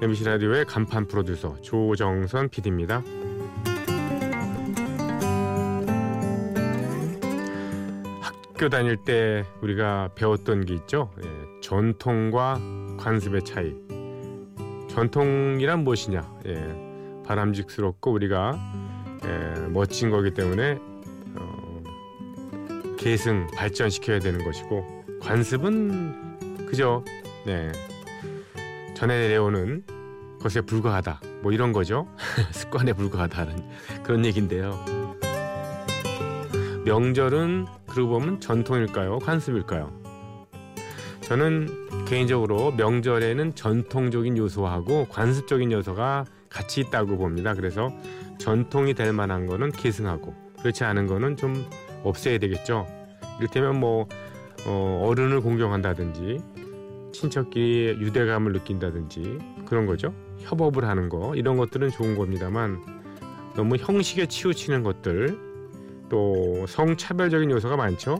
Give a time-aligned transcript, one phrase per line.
[0.00, 3.02] MBC 라디오의 간판 프로듀서 조정선 PD입니다.
[8.20, 11.10] 학교 다닐 때 우리가 배웠던 게 있죠.
[11.20, 12.60] 예, 전통과
[12.96, 13.74] 관습의 차이.
[14.88, 16.38] 전통이란 무엇이냐?
[16.46, 18.56] 예, 바람직스럽고 우리가
[19.24, 20.78] 예, 멋진 거기 때문에
[21.34, 21.82] 어,
[22.96, 27.04] 계승 발전시켜야 되는 것이고 관습은 그저
[27.44, 27.72] 네,
[28.94, 29.84] 전해 내려오는
[30.40, 31.20] 것에 불과하다.
[31.42, 32.06] 뭐 이런 거죠.
[32.52, 34.78] 습관에 불과하다는 그런 얘기인데요.
[36.84, 39.18] 명절은 그러고 보면 전통일까요?
[39.18, 39.92] 관습일까요?
[41.22, 41.68] 저는
[42.06, 47.52] 개인적으로 명절에는 전통적인 요소하고 관습적인 요소가 같이 있다고 봅니다.
[47.52, 47.92] 그래서
[48.38, 51.66] 전통이 될 만한 거는 계승하고 그렇지 않은 거는 좀
[52.04, 52.86] 없애야 되겠죠.
[53.38, 54.08] 이를테면 뭐
[54.66, 56.40] 어, 어른을 공경한다든지
[57.12, 60.14] 친척끼리 유대감을 느낀다든지 그런 거죠.
[60.40, 62.82] 협업을 하는 거 이런 것들은 좋은 겁니다만
[63.54, 65.38] 너무 형식에 치우치는 것들
[66.08, 68.18] 또 성차별적인 요소가 많죠.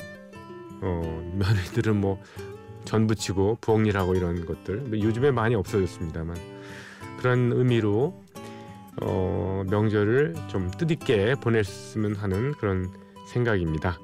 [0.80, 2.20] 어, 며느리들은 뭐
[2.84, 6.36] 전부치고 부엌일하고 이런 것들 요즘에 많이 없어졌습니다만
[7.18, 8.22] 그런 의미로
[9.00, 12.90] 어, 명절을 좀 뜻있게 보냈으면 하는 그런
[13.28, 13.98] 생각입니다.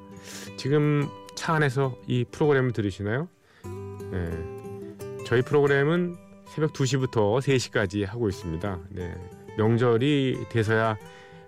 [0.57, 3.27] 지금 차 안에서 이 프로그램을 들으시나요?
[4.11, 4.29] 네.
[5.25, 6.15] 저희 프로그램은
[6.55, 8.79] 새벽 2시부터 3시까지 하고 있습니다.
[8.91, 9.13] 네.
[9.57, 10.97] 명절이 돼서야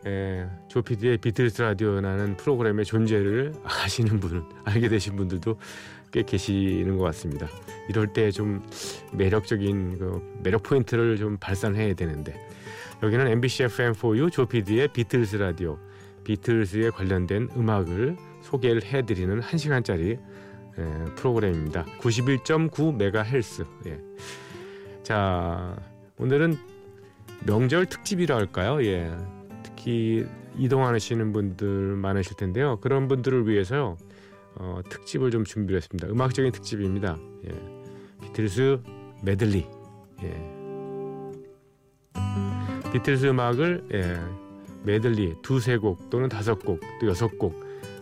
[0.05, 5.57] 에, 조피디의 비틀스 라디오라는 프로그램의 존재를 아시는 분, 알게 되신 분들도
[6.11, 7.47] 꽤 계시는 것 같습니다.
[7.89, 8.61] 이럴 때 좀
[9.13, 12.35] 매력적인 그 매력 포인트를 좀 발산해야 되는데
[13.01, 15.79] 여기는 MBC FM4U 조피디의 비틀스 라디오,
[16.25, 20.19] 비틀스에 관련된 음악을 소개를 해드리는 1시간짜리
[20.79, 21.85] 예, 프로그램입니다.
[21.99, 23.65] 91.9MHz.
[23.87, 23.99] 예.
[25.07, 25.73] 자,
[26.17, 26.57] 오늘은
[27.45, 28.83] 명절 특집이라 할까요?
[28.83, 29.09] 예.
[29.63, 30.25] 특히
[30.57, 32.77] 이동하시는 분들 많으실 텐데요.
[32.81, 33.95] 그런 분들을 위해서요.
[34.55, 36.09] 어, 특집을 좀 준비를 했습니다.
[36.09, 37.17] 음악적인 특집입니다.
[37.45, 37.51] 예.
[38.21, 38.81] 비틀스
[39.23, 39.65] 메들리.
[40.23, 40.43] 예.
[42.91, 44.19] 비틀스 음악을 예.
[44.83, 47.55] 메들리 두세 곡 또는 다섯 곡 또 여섯 곡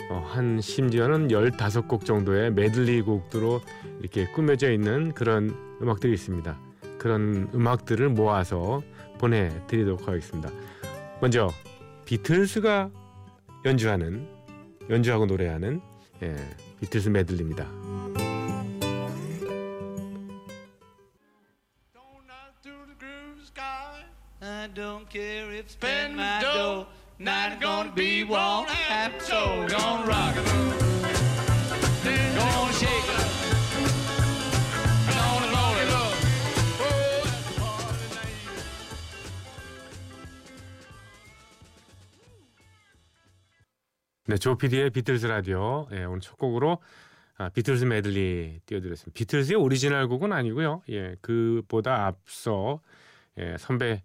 [0.10, 3.62] 어, 한 심지어는 열다섯 곡 정도의 메들리 곡으로
[4.00, 6.65] 이렇게 꾸며져 있는 그런 음악들이 있습니다.
[7.06, 8.82] 그런 음악들을 모아서
[9.20, 10.50] 보내드리도록 하겠습니다.
[11.22, 11.52] 먼저
[12.06, 12.90] 비틀스가
[13.64, 14.28] 연주하는
[14.90, 15.82] 연주하고 노래하는
[16.24, 16.36] 예,
[16.82, 17.68] 비틀스 메들리입니다.
[44.28, 45.88] 네, 조피디의 비틀스 라디오.
[45.91, 46.80] 예, 오늘 첫 곡으로
[47.38, 49.13] 아, 비틀스 메들리 띄워드렸습니다.
[49.13, 50.81] 비틀스의 오리지널 곡은 아니고요.
[50.90, 52.82] 예, 그보다 앞서
[53.38, 54.02] 예, 선배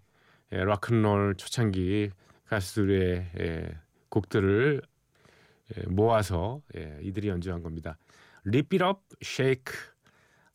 [0.53, 2.11] 예, 로큰롤 초창기
[2.49, 3.69] 가수들의 예,
[4.11, 4.83] 곡들을
[5.75, 7.97] 예, 모아서 예, 이들이 연주한 겁니다.
[8.45, 9.75] Rip It Up, Shake,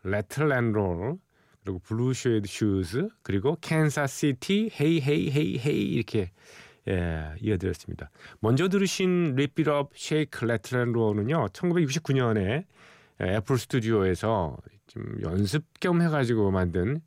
[0.03, 1.17] Rattle and Roll
[1.63, 6.29] 그리고 Blue Suede Shoes 그리고 Kansas City Hey Hey Hey Hey 이렇게
[6.87, 8.09] 예, 이어드렸습니다.
[8.39, 12.65] 먼저 들으신 Rip It Up, Shake, Rattle and Roll은요 1969년에
[13.21, 17.01] 애플 스튜디오에서 좀 연습 겸 해가지고 만든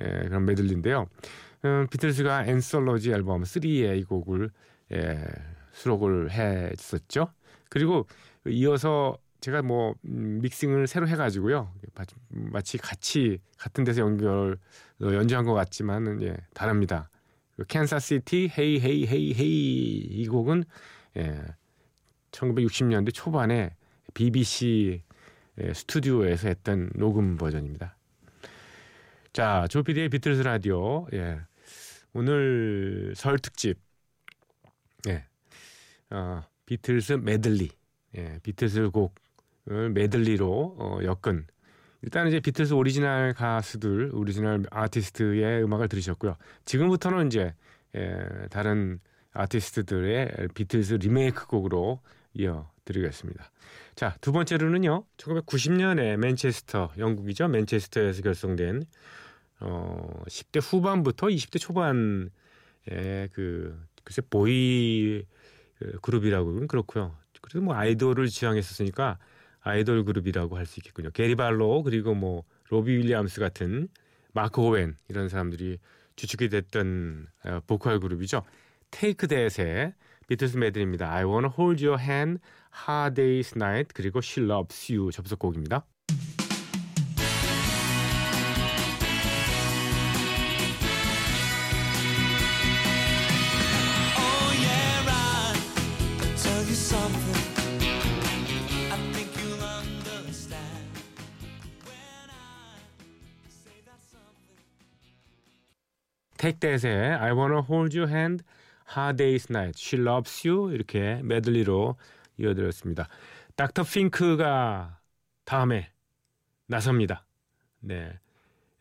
[0.00, 1.06] 예, 그런 메들리인데요.
[1.64, 4.50] 음, 비틀스가 앤솔로지 앨범 3에 이 곡을
[4.92, 5.24] 예,
[5.72, 7.28] 수록을 했었죠.
[7.68, 8.06] 그리고
[8.46, 11.72] 이어서 제가 뭐 음, 믹싱을 새로 해가지고요.
[12.30, 14.58] 마치 같이 같은 데서 연결
[15.02, 17.08] 어, 연주한 것 같지만은 예, 다릅니다.
[17.60, 20.64] 그 Kansas City Hey Hey Hey Hey 이 곡은
[21.18, 21.44] 예,
[22.32, 23.76] 1960년대 초반에
[24.14, 25.02] BBC
[25.60, 27.98] 예, 스튜디오에서 했던 녹음 버전입니다.
[29.34, 31.06] 자, 조피디의 비틀스 라디오.
[31.12, 31.38] 예.
[32.14, 33.78] 오늘 설 특집.
[35.08, 35.26] 예.
[36.08, 37.68] 어, 비틀스 메들리.
[38.16, 38.38] 예.
[38.42, 41.46] 비틀스 곡을 메들리로 어, 엮은
[42.02, 46.36] 일단 이제 비틀스 오리지널 가수들, 오리지널 아티스트의 음악을 들으셨고요.
[46.64, 47.54] 지금부터는 이제
[47.94, 48.18] 예,
[48.50, 49.00] 다른
[49.32, 52.00] 아티스트들의 비틀스 리메이크 곡으로
[52.34, 53.50] 이어드리겠습니다.
[53.96, 55.04] 자, 두 번째로는요.
[55.16, 57.48] 1990년에 맨체스터, 영국이죠.
[57.48, 58.84] 맨체스터에서 결성된
[59.60, 62.30] 어, 10대 후반부터 20대 초반의
[63.32, 65.22] 그 글쎄 보이
[65.78, 67.14] 그 그룹이라고는 그렇고요.
[67.42, 69.18] 그래도 뭐 아이돌을 지향했었으니까
[69.62, 71.10] 아이돌 그룹이라고 할 수 있겠군요.
[71.10, 73.88] 게리 발로 그리고 뭐 로비 윌리엄스 같은
[74.32, 75.78] 마크 오웬 이런 사람들이
[76.16, 78.42] 주축이 됐던 어, 보컬 그룹이죠.
[78.90, 79.94] Take That의
[80.28, 81.12] 비틀스 메들리입니다.
[81.12, 82.40] I wanna hold your hand,
[82.86, 85.84] Hard Day's Night 그리고 She Loves You 접속곡입니다.
[106.40, 106.88] Take That의
[107.20, 108.42] I wanna hold your hand,
[108.96, 111.96] Hard Day's Night, She Loves You 이렇게 메들리로
[112.38, 113.08] 이어드렸습니다.
[113.56, 114.98] 닥터 핑크가
[115.44, 115.90] 다음에
[116.66, 117.26] 나섭니다.
[117.80, 118.18] 네,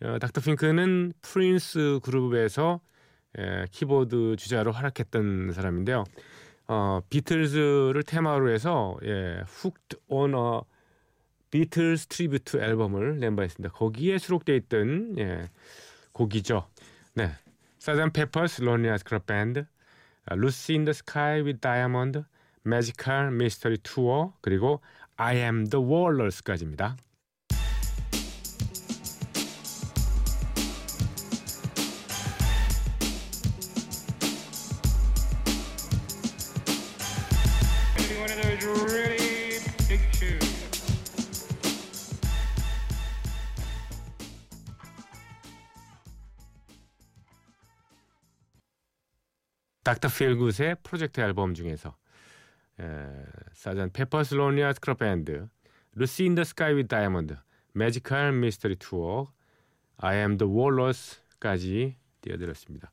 [0.01, 2.79] 어, 닥터 핑크는 프린스 그룹에서
[3.37, 6.05] 예, 키보드 주자로 활약했던 사람인데요.
[6.67, 10.61] 어, 비틀즈를 테마로 해서 예, Hooked on a
[11.51, 13.73] 비틀스 tribute 앨범을 낸 바 있습니다.
[13.75, 15.49] 거기에 수록되어 있던 예,
[16.13, 16.65] 곡이죠.
[17.15, 17.31] 네,
[17.79, 19.65] Southern Pepper's Lonely Hearts Club Band,
[20.29, 22.25] uh, Lucy in the Sky with Diamond,
[22.65, 24.81] Magical Mystery Tour, 그리고
[25.17, 26.97] I Am the Walrus까지입니다.
[49.89, 51.95] 닥터 필굿의 프로젝트 앨범 중에서
[53.53, 55.47] 사잔 페퍼스 론리아 스크럽 밴드
[55.95, 57.35] 루시 인더 스카이 위 다이아몬드
[57.73, 59.31] 매지컬 미스터리 투어
[59.97, 62.91] I am the Wallers까지 띄워드렸습니다.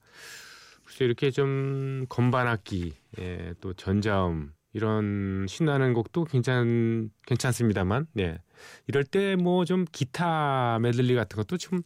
[0.84, 8.40] 글쎄 이렇게 좀 건반악기 예, 또 전자음 이런 신나는 곡도 괜찮 괜찮습니다만 네.
[8.87, 11.82] 이럴 때 뭐 좀 기타 메들리 같은 것도 좀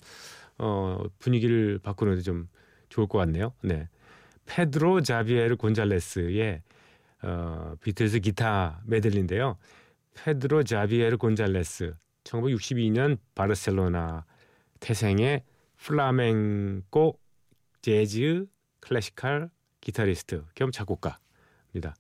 [0.59, 2.49] 어, 분위기를 바꾸는데 좀
[2.91, 3.55] 좋을 것 같네요.
[3.63, 3.89] 네.
[4.47, 6.63] 페드로 자비에르 곤잘레스의
[7.23, 9.57] 어, 비틀즈 기타 메들리인데요.
[10.15, 11.95] 페드로 자비에르 곤잘레스
[12.25, 14.25] 1962년 바르셀로나
[14.81, 15.45] 태생의
[15.77, 17.19] 플라멩코
[17.83, 18.47] 재즈
[18.81, 19.51] classical
[19.81, 21.95] 기타리스트 겸 작곡가입니다.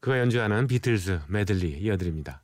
[0.00, 2.42] 그가 연주하는 비틀즈 메들리 이어드립니다.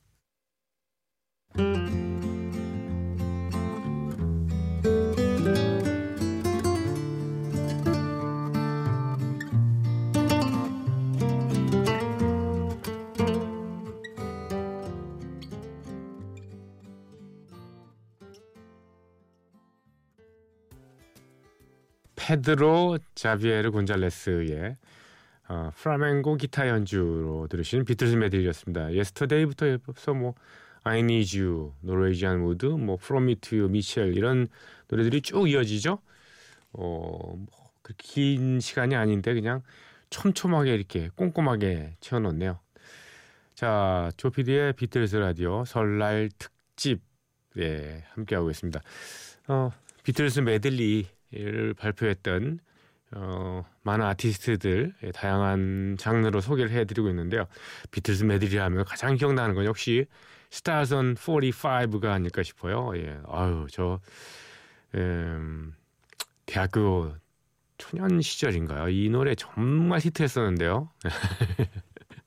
[22.23, 24.77] 페드로 자비에르 곤잘레스의
[25.49, 28.93] 어, 플라멩코 기타 연주로 들으신 비틀즈 메들리였습니다.
[28.93, 30.35] Yesterday부터 해서 뭐
[30.85, 34.47] I Need You, Norwegian Wood, 뭐 From Me to You, Michelle 이런
[34.89, 35.99] 노래들이 쭉 이어지죠.
[36.75, 37.47] 어,
[37.83, 39.63] 뭐 긴 시간이 아닌데 그냥
[40.11, 42.61] 촘촘하게 이렇게 꼼꼼하게 채워놓네요.
[43.55, 47.01] 자, 조피디의 비틀즈 라디오 설날 특집
[47.59, 48.81] 예, 함께하고 있습니다.
[49.49, 49.73] 어,
[50.05, 52.61] 비틀즈 메들리 를 발표했던
[53.15, 57.47] 어, 많은 아티스트들 예, 다양한 장르로 소개를 해드리고 있는데요.
[57.91, 60.07] 비틀스 메들리 하면 가장 기억나는 건 역시
[60.51, 62.93] Stars on 45가 아닐까 싶어요.
[62.97, 64.01] 예, 아유 저
[64.95, 65.75] 음,
[66.47, 67.15] 대학교
[67.79, 68.89] 초년 시절인가요?
[68.91, 70.91] 이 노래 정말 히트했었는데요.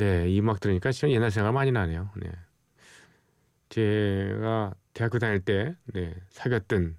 [0.00, 2.10] 네, 이 음악 들으니까 진짜 옛날 생각 많이 나네요.
[2.16, 2.30] 네.
[3.68, 6.96] 제가 대학교 다닐 때 네, 사귀었던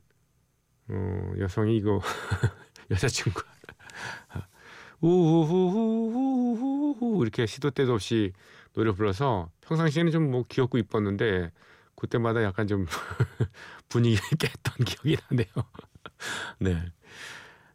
[0.89, 2.01] 어, 여성이 이거
[2.91, 3.41] 여자친구
[5.01, 8.33] 우후후후후후후 이렇게 시도 때도 없이
[8.73, 11.51] 노래 불러서 평상시에는 좀 뭐 귀엽고 이뻤는데
[11.95, 12.85] 그때마다 약간 좀
[13.89, 15.47] 분위기 깼던 기억이 나네요.
[16.59, 16.85] 네.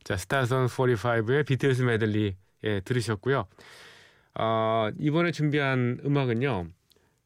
[0.05, 3.47] 자, 스타선 45의 비틀스 메들리 예, 들으셨고요.
[4.39, 6.67] 어, 이번에 준비한 음악은요.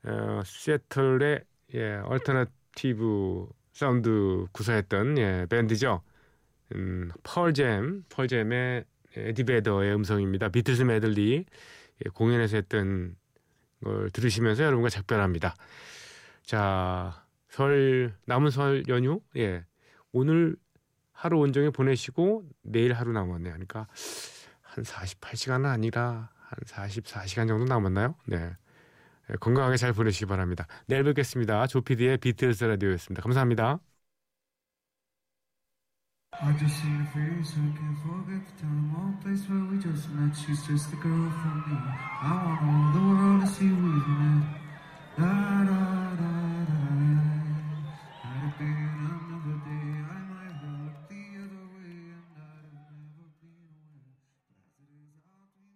[0.04, 1.40] 어, 시애틀의
[1.74, 6.02] 예, alternative 사운드 구사했던 예, 밴드죠.
[6.74, 8.84] 음, 펄잼, 펄잼의
[9.16, 10.50] 에디 베더의 음성입니다.
[10.50, 11.44] 비틀스 메들리
[12.04, 13.16] 예, 공연에서 했던
[13.82, 15.56] 걸 들으시면서 여러분과 작별합니다.
[16.44, 19.64] 자, 설 남은 설 연휴 예.
[20.12, 20.54] 오늘
[21.12, 23.52] 하루 온종일 보내시고 내일 하루 남았네요.
[23.52, 23.88] 그러니까
[24.62, 28.16] 한 48시간은 아니라 한 44시간 정도 남았나요?
[28.26, 28.50] 네.
[29.30, 30.66] 예, 건강하게 잘 보내시기 바랍니다.
[30.86, 31.66] 내일 뵙겠습니다.
[31.68, 33.22] 조피디의 비틀스 라디오였습니다.
[33.22, 33.78] 감사합니다.
[36.42, 40.08] I just see your face, I can't forget the time, all place where we just
[40.10, 40.34] met.
[40.34, 41.76] She's just the girl for me.
[42.22, 44.60] I want all the world to see we've met.
[45.18, 46.39] Da, da.